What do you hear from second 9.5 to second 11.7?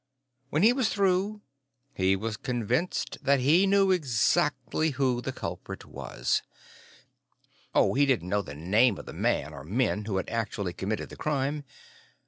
or men, who had actually committed the crime.